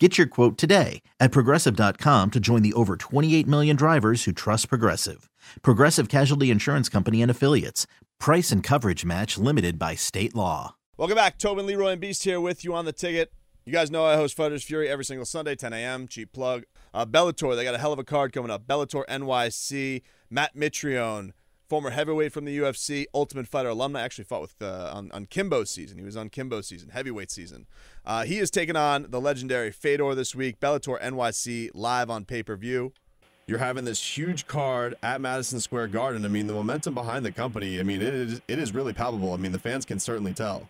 [0.00, 4.68] Get your quote today at progressive.com to join the over 28 million drivers who trust
[4.68, 5.30] Progressive.
[5.62, 7.86] Progressive Casualty Insurance Company and Affiliates.
[8.18, 10.74] Price and coverage match limited by state law.
[10.96, 11.38] Welcome back.
[11.38, 13.32] Tobin, Leroy, and Beast here with you on the ticket.
[13.64, 16.08] You guys know I host Fighters Fury every single Sunday, 10 a.m.
[16.08, 16.64] Cheap plug.
[16.92, 18.66] Uh, Bellator, they got a hell of a card coming up.
[18.66, 21.32] Bellator NYC, Matt Mitrione,
[21.68, 24.02] former heavyweight from the UFC, Ultimate Fighter alumni.
[24.02, 25.98] Actually fought with uh, on, on Kimbo's season.
[25.98, 27.66] He was on Kimbo's season, heavyweight season.
[28.04, 30.60] Uh, he is taking on the legendary Fedor this week.
[30.60, 32.92] Bellator NYC live on pay per view.
[33.46, 36.24] You're having this huge card at Madison Square Garden.
[36.24, 37.78] I mean, the momentum behind the company.
[37.78, 39.32] I mean, it is it is really palpable.
[39.32, 40.68] I mean, the fans can certainly tell.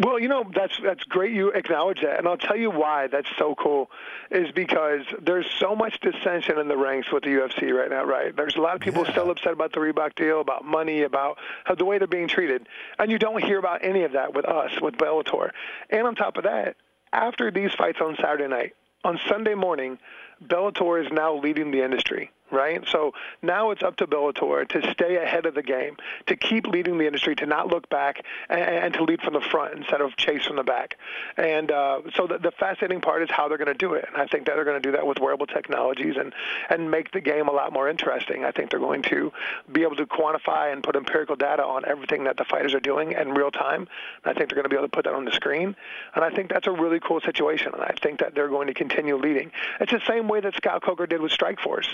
[0.00, 1.34] Well, you know that's that's great.
[1.34, 3.90] You acknowledge that, and I'll tell you why that's so cool.
[4.30, 8.04] Is because there's so much dissension in the ranks with the UFC right now.
[8.04, 8.34] Right?
[8.34, 9.12] There's a lot of people Yeah.
[9.12, 12.66] still upset about the Reebok deal, about money, about how the way they're being treated,
[12.98, 15.50] and you don't hear about any of that with us with Bellator.
[15.90, 16.76] And on top of that,
[17.12, 19.98] after these fights on Saturday night, on Sunday morning,
[20.42, 22.30] Bellator is now leading the industry.
[22.52, 23.12] Right, so
[23.42, 27.06] now it's up to Bellator to stay ahead of the game, to keep leading the
[27.06, 30.46] industry, to not look back, and, and to lead from the front instead of chase
[30.46, 30.96] from the back.
[31.36, 34.04] And uh, so the, the fascinating part is how they're going to do it.
[34.08, 36.32] And I think that they're going to do that with wearable technologies and
[36.68, 38.44] and make the game a lot more interesting.
[38.44, 39.32] I think they're going to
[39.70, 43.12] be able to quantify and put empirical data on everything that the fighters are doing
[43.12, 43.88] in real time.
[44.24, 45.76] And I think they're going to be able to put that on the screen.
[46.14, 47.72] And I think that's a really cool situation.
[47.74, 49.52] And I think that they're going to continue leading.
[49.80, 51.88] It's the same way that Scott Coker did with Strikeforce.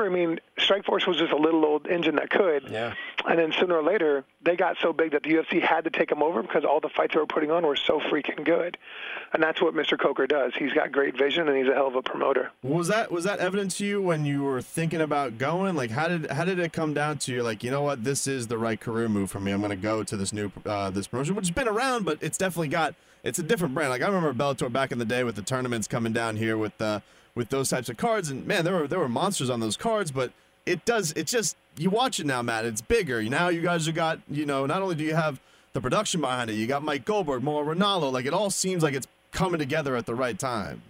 [0.00, 2.68] I mean, Strikeforce was just a little old engine that could.
[2.70, 2.94] Yeah.
[3.26, 6.08] And then sooner or later, they got so big that the UFC had to take
[6.08, 8.78] them over because all the fights they were putting on were so freaking good.
[9.32, 9.98] And that's what Mr.
[9.98, 10.52] Coker does.
[10.58, 12.50] He's got great vision and he's a hell of a promoter.
[12.62, 15.76] Was that was that evident to you when you were thinking about going?
[15.76, 17.42] Like, how did how did it come down to you?
[17.42, 19.52] Like, you know what, this is the right career move for me.
[19.52, 22.18] I'm going to go to this new uh, this promotion, which has been around, but
[22.20, 23.90] it's definitely got it's a different brand.
[23.90, 26.80] Like I remember Bellator back in the day with the tournaments coming down here with
[26.80, 27.00] uh,
[27.34, 30.10] with those types of cards, and man, there were there were monsters on those cards,
[30.10, 30.32] but
[30.66, 32.64] it does it just you watch it now, Matt.
[32.64, 33.22] It's bigger.
[33.22, 35.40] Now you guys have got you know not only do you have
[35.72, 38.12] the production behind it, you got Mike Goldberg, Mauro Ranallo.
[38.12, 40.82] Like it all seems like it's coming together at the right time.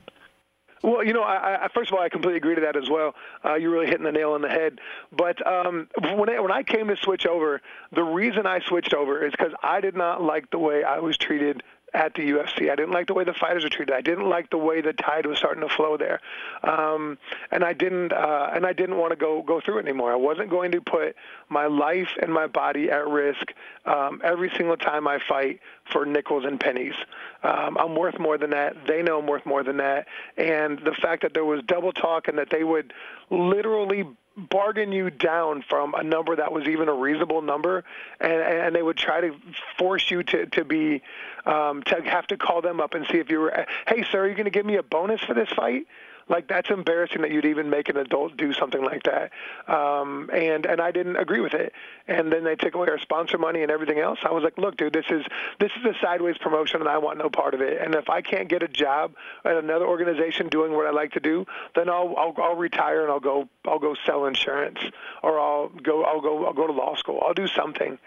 [0.82, 3.14] Well, you know, I, I, first of all, I completely agree to that as well.
[3.44, 4.80] Uh, you're really hitting the nail on the head.
[5.16, 7.60] But um, when I, when I came to switch over,
[7.92, 11.16] the reason I switched over is because I did not like the way I was
[11.16, 11.62] treated
[11.94, 12.70] at the UFC.
[12.70, 13.94] I didn't like the way the fighters were treated.
[13.94, 16.20] I didn't like the way the tide was starting to flow there,
[16.62, 17.18] um,
[17.50, 20.12] and I didn't uh, and I didn't want to go go through it anymore.
[20.12, 21.16] I wasn't going to put
[21.48, 23.52] my life and my body at risk
[23.84, 25.60] um, every single time I fight
[25.90, 26.94] for nickels and pennies.
[27.42, 28.76] Um, I'm worth more than that.
[28.86, 30.06] They know I'm worth more than that.
[30.36, 32.92] And the fact that there was double talk and that they would
[33.30, 34.04] literally
[34.36, 37.84] bargain you down from a number that was even a reasonable number,
[38.20, 39.34] and, and they would try to
[39.78, 41.02] force you to to be
[41.46, 43.66] um, to have to call them up and see if you were.
[43.86, 45.86] Hey, sir, are you going to give me a bonus for this fight?
[46.32, 49.30] Like that's embarrassing that you'd even make an adult do something like that.
[49.68, 51.74] Um, and and I didn't agree with it.
[52.08, 54.18] And then they took away our sponsor money and everything else.
[54.24, 55.26] I was like, look, dude, this is
[55.60, 57.82] this is a sideways promotion, and I want no part of it.
[57.82, 59.12] And if I can't get a job
[59.44, 61.44] at another organization doing what I like to do,
[61.74, 64.78] then I'll I'll, I'll retire and I'll go I'll go sell insurance,
[65.22, 67.22] or I'll go I'll go I'll go to law school.
[67.26, 67.98] I'll do something.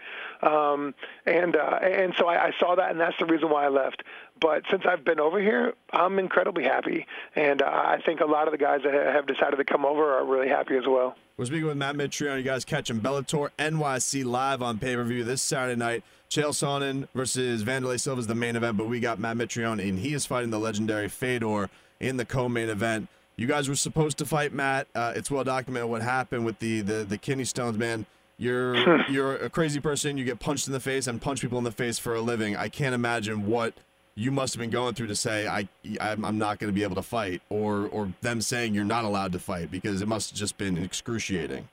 [0.42, 0.94] Um,
[1.24, 4.02] and uh, and so I, I saw that, and that's the reason why I left.
[4.40, 8.48] But since I've been over here, I'm incredibly happy, and uh, I think a lot
[8.48, 11.16] of the guys that have decided to come over are really happy as well.
[11.36, 12.38] We're speaking with Matt Mitrione.
[12.38, 16.02] You guys catching Bellator NYC live on pay per view this Saturday night.
[16.30, 19.98] Chael Sonnen versus Wanderlei Silva is the main event, but we got Matt Mitrione, and
[19.98, 21.70] he is fighting the legendary Fedor
[22.00, 23.08] in the co-main event.
[23.36, 24.88] You guys were supposed to fight Matt.
[24.94, 28.06] Uh, it's well documented what happened with the the, the kidney stones, man.
[28.38, 30.16] You're you're a crazy person.
[30.18, 32.56] You get punched in the face and punch people in the face for a living.
[32.56, 33.74] I can't imagine what
[34.16, 35.68] you must have been going through to say I
[36.00, 39.32] I'm, not going to be able to fight, or or them saying you're not allowed
[39.32, 41.68] to fight because it must have just been excruciating.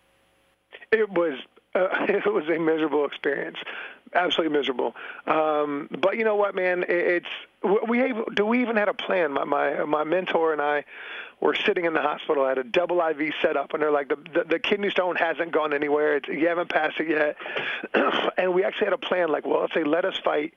[0.91, 1.39] It was
[1.73, 3.57] uh, it was a miserable experience,
[4.13, 4.93] absolutely miserable.
[5.25, 6.83] Um, but you know what, man?
[6.83, 9.31] It, it's we have, do we even had a plan?
[9.31, 10.83] My my my mentor and I
[11.39, 12.43] were sitting in the hospital.
[12.43, 15.15] I had a double IV set up, and they're like, the the, the kidney stone
[15.15, 16.17] hasn't gone anywhere.
[16.17, 17.37] It's, you haven't passed it yet,
[18.37, 19.29] and we actually had a plan.
[19.29, 20.53] Like, well, if they let us fight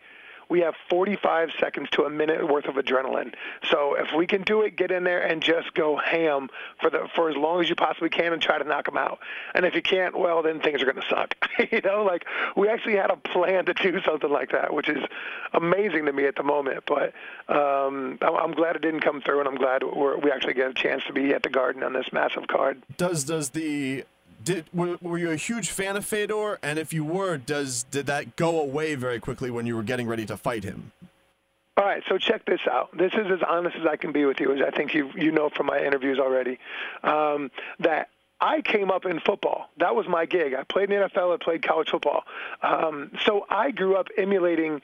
[0.49, 3.35] we have 45 seconds to a minute worth of adrenaline.
[3.71, 6.49] So if we can do it, get in there and just go ham
[6.81, 9.19] for the for as long as you possibly can and try to knock them out.
[9.55, 11.35] And if you can't, well, then things are going to suck.
[11.73, 12.25] you know, like
[12.57, 15.03] we actually had a plan to do something like that, which is
[15.53, 16.85] amazing to me at the moment.
[16.87, 17.13] But
[17.49, 21.03] um, I'm glad it didn't come through, and I'm glad we actually get a chance
[21.07, 22.83] to be at the Garden on this massive card.
[22.97, 24.05] Does does the
[24.47, 26.59] did were, were, you a huge fan of Fedor?
[26.63, 30.07] And if you were, does did that go away very quickly when you were getting
[30.07, 30.93] ready to fight him?
[31.77, 32.97] All right, so check this out.
[32.97, 35.31] This is as honest as I can be with you, as I think you you
[35.31, 36.59] know from my interviews already.
[37.03, 37.51] Um,
[37.81, 38.09] that
[38.41, 39.69] I came up in football.
[39.79, 40.55] That was my gig.
[40.55, 41.35] I played in the NFL.
[41.35, 42.25] I played college football.
[42.63, 44.81] Um, so I grew up emulating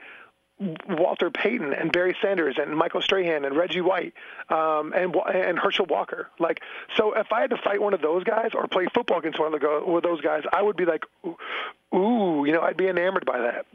[0.89, 4.15] Walter Payton and Barry Sanders and Michael Strahan and Reggie White
[4.49, 6.29] um, and and Herschel Walker.
[6.39, 6.61] Like,
[6.97, 9.55] so if I had to fight one of those guys or play football against one
[9.55, 11.05] of those guys, I would be like,
[11.95, 13.67] ooh, you know, I'd be enamored by that.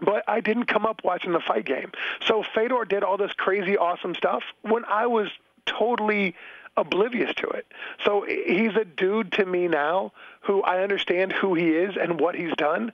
[0.00, 1.90] But I didn't come up watching the fight game.
[2.26, 5.28] So Fedor did all this crazy, awesome stuff when I was
[5.64, 6.34] totally
[6.76, 7.66] oblivious to it.
[8.04, 10.12] So he's a dude to me now
[10.42, 12.92] who I understand who he is and what he's done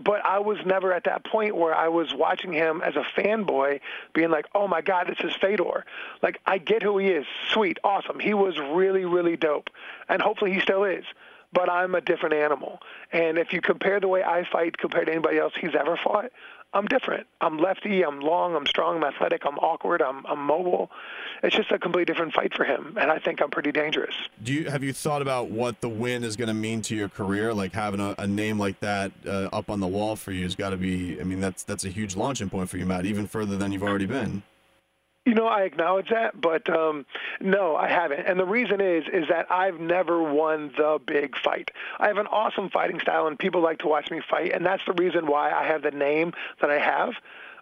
[0.00, 3.80] but I was never at that point where I was watching him as a fanboy,
[4.12, 5.84] being like, "Oh my God, this is Fedor."
[6.22, 8.18] Like I get who he is, sweet, awesome.
[8.18, 9.70] He was really, really dope,
[10.08, 11.04] and hopefully he still is.
[11.52, 12.80] But I'm a different animal,
[13.12, 16.30] and if you compare the way I fight compared to anybody else he's ever fought,
[16.72, 17.26] I'm different.
[17.40, 18.04] I'm lefty.
[18.04, 18.54] I'm long.
[18.54, 18.96] I'm strong.
[18.96, 19.46] I'm athletic.
[19.46, 20.02] I'm awkward.
[20.02, 20.90] I'm I'm mobile.
[21.42, 24.14] It's just a completely different fight for him, and I think I'm pretty dangerous.
[24.42, 27.08] Do you have you thought about what the win is going to mean to your
[27.08, 27.54] career?
[27.54, 30.54] Like having a, a name like that uh, up on the wall for you has
[30.54, 31.18] got to be.
[31.20, 33.06] I mean, that's that's a huge launching point for you, Matt.
[33.06, 34.42] Even further than you've already been.
[35.26, 37.04] You know, I acknowledge that, but um,
[37.40, 38.20] no, I haven't.
[38.28, 41.72] And the reason is is that I've never won the big fight.
[41.98, 44.84] I have an awesome fighting style, and people like to watch me fight, and that's
[44.86, 47.14] the reason why I have the name that I have.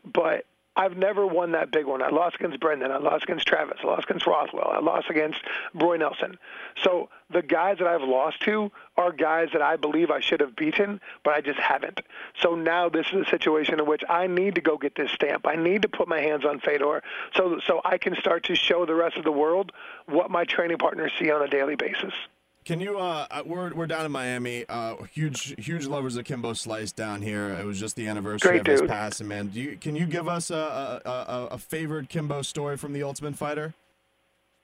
[0.05, 0.45] But
[0.77, 2.03] I've never won that big one.
[2.03, 2.91] I lost against Brendan.
[2.91, 3.79] I lost against Travis.
[3.83, 4.71] I lost against Rothwell.
[4.73, 5.39] I lost against
[5.73, 6.37] Roy Nelson.
[6.83, 10.57] So the guys that I've lost to are guys that I believe I should have
[10.57, 12.01] beaten, but I just haven't.
[12.41, 15.47] So now this is a situation in which I need to go get this stamp.
[15.47, 17.03] I need to put my hands on Fedor
[17.35, 19.71] so so I can start to show the rest of the world
[20.07, 22.15] what my training partners see on a daily basis.
[22.65, 22.99] Can you?
[22.99, 24.65] Uh, uh, we're we're down in Miami.
[24.69, 27.51] Uh, huge huge lovers of Kimbo Slice down here.
[27.51, 28.81] It was just the anniversary Great of dude.
[28.81, 29.49] his passing, man.
[29.49, 33.03] Do you can you give us a a, a, a favorite Kimbo story from the
[33.03, 33.75] Ultimate Fighter?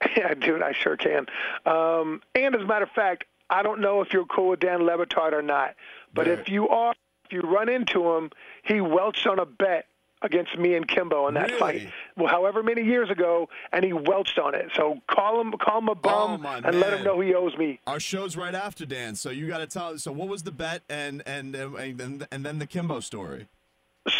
[0.17, 1.27] Yeah, dude, I sure can.
[1.65, 4.83] Um, and as a matter of fact, I don't know if you're cool with Dan
[4.83, 5.75] Le Batard or not,
[6.13, 6.39] but right.
[6.39, 6.95] if you are,
[7.25, 8.31] if you run into him,
[8.63, 9.85] he welched on a bet
[10.21, 11.59] against me and Kimbo in that really?
[11.59, 11.89] fight.
[12.15, 14.69] Well, however many years ago, and he welched on it.
[14.75, 16.79] So call him, call him a bum, oh, and man.
[16.79, 17.79] let him know he owes me.
[17.87, 19.97] Our show's right after Dan, so you got to tell.
[19.97, 23.47] So what was the bet, and and and and then the Kimbo story?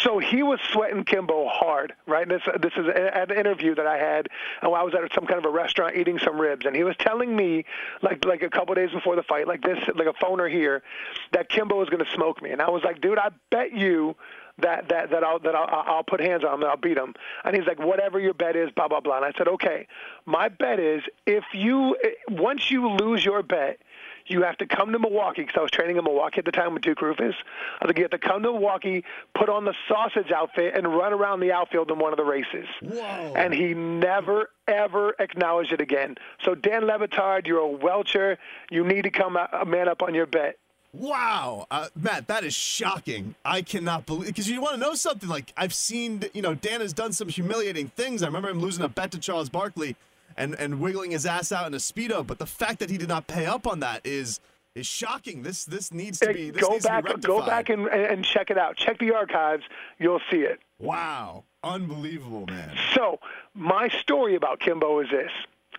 [0.04, 2.28] So he was sweating Kimbo hard, right?
[2.28, 4.28] This this is an interview that I had,
[4.60, 6.94] and I was at some kind of a restaurant eating some ribs, and he was
[6.98, 7.64] telling me,
[8.00, 10.84] like like a couple days before the fight, like this, like a phoner here,
[11.32, 14.14] that Kimbo was going to smoke me, and I was like, dude, I bet you
[14.58, 17.14] that that that I'll that I'll, I'll put hands on him and I'll beat him.
[17.44, 19.16] And he's like, whatever your bet is, blah blah blah.
[19.16, 19.86] And I said, okay,
[20.26, 21.96] my bet is if you
[22.28, 23.78] once you lose your bet,
[24.26, 26.74] you have to come to Milwaukee because I was training in Milwaukee at the time
[26.74, 27.34] with Duke Roufus.
[27.80, 29.04] I think you have to come to Milwaukee,
[29.34, 32.66] put on the sausage outfit, and run around the outfield in one of the races.
[32.80, 33.32] Whoa.
[33.34, 36.16] And he never ever acknowledged it again.
[36.44, 38.38] So Dan Le Batard, you're a welcher.
[38.70, 40.56] You need to come a man up on your bet.
[40.94, 43.34] Wow, uh, Matt, that is shocking.
[43.46, 45.28] I cannot believe because you want to know something.
[45.28, 48.22] Like I've seen, you know, Dan has done some humiliating things.
[48.22, 49.96] I remember him losing a bet to Charles Barkley
[50.36, 52.26] and and wiggling his ass out in a speedo.
[52.26, 54.38] But the fact that he did not pay up on that is
[54.74, 55.42] is shocking.
[55.42, 56.50] This this needs to be.
[56.50, 58.76] This go needs back, to be go back and and check it out.
[58.76, 59.64] Check the archives.
[59.98, 60.60] You'll see it.
[60.78, 62.76] Wow, unbelievable, man.
[62.94, 63.18] So
[63.54, 65.32] my story about Kimbo is this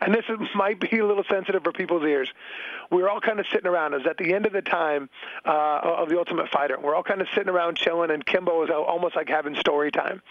[0.05, 2.29] and this is, might be a little sensitive for people's ears.
[2.91, 3.93] We were all kind of sitting around.
[3.93, 5.09] It was at the end of the time
[5.45, 6.77] uh, of the Ultimate Fighter.
[6.79, 10.21] We're all kind of sitting around chilling, and Kimbo was almost like having story time.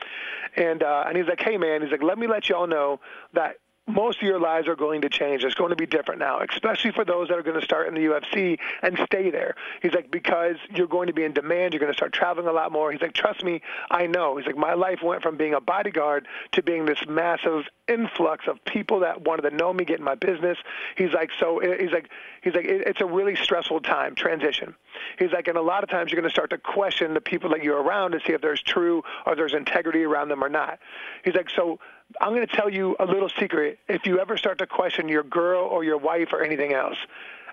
[0.56, 3.00] And uh, and he's like, "Hey man," he's like, "Let me let y'all know
[3.32, 5.42] that most of your lives are going to change.
[5.42, 7.94] It's going to be different now, especially for those that are going to start in
[7.94, 9.56] the UFC and stay there.
[9.80, 12.52] He's like, because you're going to be in demand, you're going to start traveling a
[12.52, 12.92] lot more.
[12.92, 13.60] He's like, trust me,
[13.90, 14.36] I know.
[14.36, 18.64] He's like, my life went from being a bodyguard to being this massive influx of
[18.64, 20.58] people that wanted to know me, get in my business.
[20.96, 22.08] He's like, so he's like,
[22.42, 24.74] he's like, it's a really stressful time transition.
[25.18, 27.50] He's like, and a lot of times you're going to start to question the people
[27.50, 30.78] that you're around to see if there's true or there's integrity around them or not.
[31.24, 31.78] He's like, so
[32.20, 33.78] I'm going to tell you a little secret.
[33.88, 36.96] If you ever start to question your girl or your wife or anything else,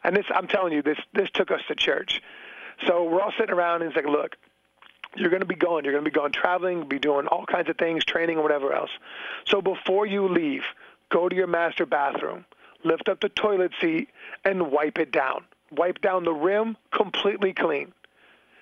[0.03, 2.22] and this, I'm telling you, this this took us to church.
[2.88, 4.38] So we're all sitting around, and he's like, look,
[5.15, 5.83] you're going to be going.
[5.85, 8.73] You're going to be going traveling, be doing all kinds of things, training, and whatever
[8.73, 8.91] else.
[9.45, 10.63] So before you leave,
[11.09, 12.45] go to your master bathroom,
[12.83, 14.09] lift up the toilet seat,
[14.45, 15.45] and wipe it down.
[15.71, 17.91] Wipe down the rim completely clean.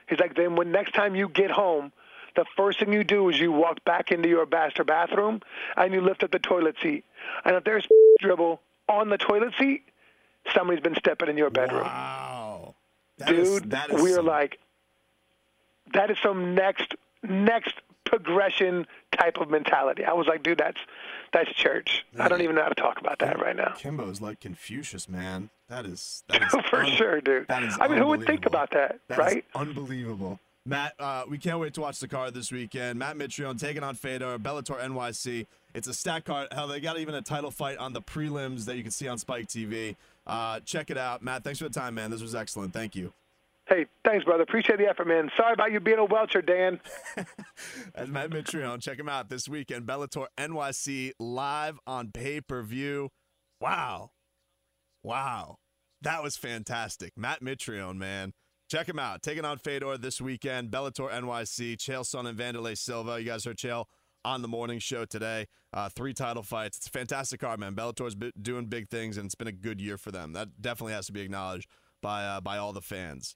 [0.07, 1.91] He's like, then when next time you get home,
[2.35, 5.41] the first thing you do is you walk back into your master bathroom
[5.75, 7.03] and you lift up the toilet seat.
[7.43, 7.85] And if there's
[8.19, 9.83] dribble on the toilet seat,
[10.53, 11.83] somebody's been stepping in your bedroom.
[11.83, 12.75] Wow.
[13.17, 14.59] That Dude, is- that is we're some- like,
[15.93, 17.75] that is some next next
[18.05, 20.03] progression type of mentality.
[20.05, 20.79] I was like, dude, that's
[21.33, 22.05] that's church.
[22.17, 23.73] I don't even know how to talk about that right now.
[23.77, 25.49] Kimbo is like Confucius, man.
[25.69, 27.47] That is, that is For un- sure, dude.
[27.49, 29.43] That is I mean, who would think about that, That right?
[29.53, 30.39] unbelievable.
[30.65, 32.99] Matt, uh, we can't wait to watch the card this weekend.
[32.99, 35.45] Matt Mitrione taking on Fedor, Bellator NYC.
[35.73, 36.47] It's a stat card.
[36.51, 39.17] Hell, they got even a title fight on the prelims that you can see on
[39.17, 39.95] Spike TV.
[40.25, 41.21] Uh, check it out.
[41.21, 42.11] Matt, thanks for the time, man.
[42.11, 42.73] This was excellent.
[42.73, 43.13] Thank you.
[43.69, 44.43] Hey, thanks, brother.
[44.43, 45.29] Appreciate the effort, man.
[45.35, 46.79] Sorry about you being a welcher, Dan.
[47.95, 48.81] That's Matt Mitrione.
[48.81, 49.85] Check him out this weekend.
[49.85, 53.09] Bellator NYC live on pay per view.
[53.59, 54.11] Wow.
[55.03, 55.57] Wow.
[56.01, 57.13] That was fantastic.
[57.17, 58.33] Matt Mitrione, man.
[58.69, 59.21] Check him out.
[59.21, 60.71] Taking on Fedor this weekend.
[60.71, 61.75] Bellator NYC.
[61.75, 63.19] Chael Son and Wanderlei Silva.
[63.19, 63.85] You guys heard Chael
[64.23, 65.47] on the morning show today.
[65.73, 66.77] Uh, three title fights.
[66.77, 67.75] It's a fantastic card, man.
[67.75, 70.33] Bellator's doing big things, and it's been a good year for them.
[70.33, 71.69] That definitely has to be acknowledged
[72.01, 73.35] by uh, by all the fans.